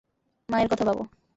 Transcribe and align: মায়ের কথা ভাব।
মায়ের 0.49 0.67
কথা 0.71 0.83
ভাব। 0.87 0.97